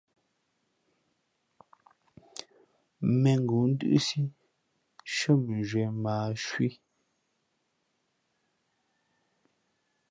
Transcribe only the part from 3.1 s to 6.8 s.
Mēngoó ndʉ́ʼsí nshʉ́ά mʉnzhwīē mα ǎ cwí.